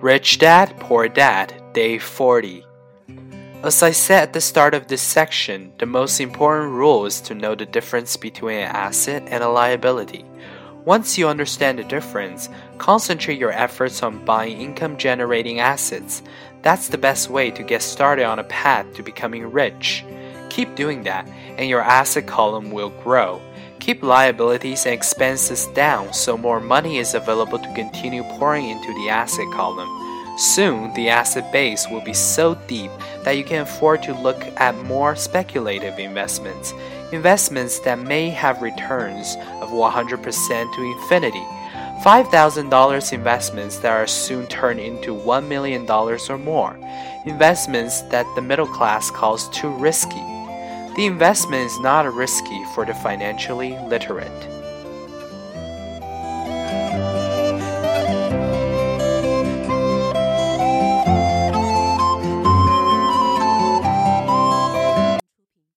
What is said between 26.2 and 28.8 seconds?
more money is available to continue pouring